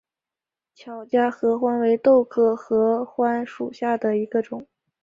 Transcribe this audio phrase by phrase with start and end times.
[0.73, 4.67] 巧家合欢为豆科合欢属下的一个种。